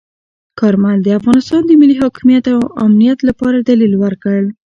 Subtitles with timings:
[0.59, 4.39] کارمل د افغانستان د ملي حاکمیت او امنیت لپاره دلیل ورکړ.